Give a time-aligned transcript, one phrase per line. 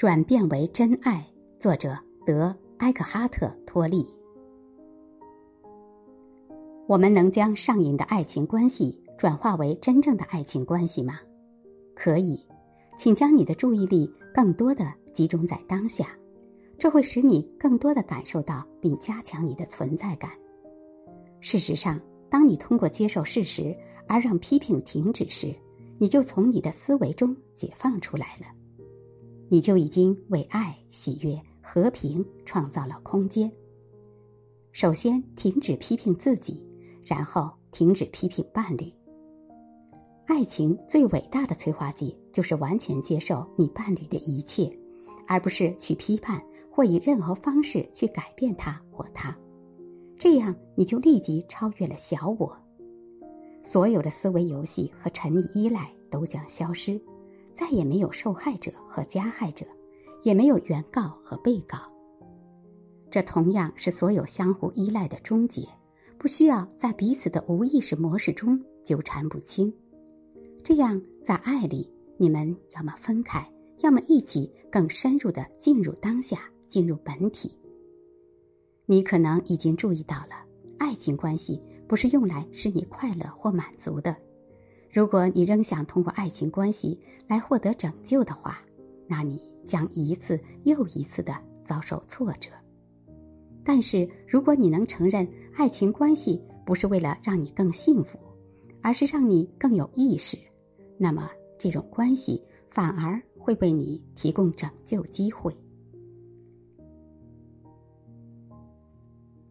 [0.00, 1.22] 转变为真爱。
[1.58, 1.94] 作者
[2.24, 4.08] 德埃克哈特·托利。
[6.88, 11.18] 我们能将上瘾的爱情关系转化为真正的爱情关系吗？
[11.94, 12.42] 可以，
[12.96, 16.16] 请将你的注意力更多的集中在当下，
[16.78, 20.30] 这会使你更多的感受到并加强你的存在感。
[21.40, 23.76] 事实上，当你通过接受事实
[24.08, 25.54] 而让批评停止时，
[25.98, 28.46] 你就从你的思维中解放出来了，
[29.52, 33.50] 你就已经为爱、喜悦、和平创造了空间。
[34.70, 36.64] 首先，停止批评自己，
[37.04, 38.92] 然后停止批评伴侣。
[40.26, 44.72] 爱情最伟大的催化剂就是完全接受你伴侣的一切，
[45.26, 49.36] 而不是去批判或以任何方式去改变他或她。
[50.16, 52.56] 这样，你就立即超越了小我。
[53.64, 57.02] 所有的思维游戏和沉溺依赖都将消失，
[57.60, 59.66] 再也没有受害者和加害者，
[60.22, 61.78] 也没有原告和被告。
[63.10, 65.68] 这同样是所有相互依赖的终结，
[66.16, 69.70] 不需要在彼此的无意识模式中纠缠不清。
[70.64, 73.46] 这样，在爱里，你们要么分开，
[73.80, 77.54] 要么一起更深入的进入当下，进入本体。
[78.86, 80.46] 你可能已经注意到了，
[80.78, 81.62] 爱情关系。
[81.86, 84.16] 不是用来使你快乐或满足的。
[84.92, 88.60] 如果你仍想通过爱情关系来获得拯救的话，
[89.06, 91.32] 那你将一次又一次的
[91.64, 92.50] 遭受挫折。
[93.62, 98.18] 但是，如果你能承认爱情关系不是为了让你更幸福，
[98.82, 100.36] 而是让你更有意识，
[100.98, 105.56] 那么这种关系反而会为你提供拯救机会。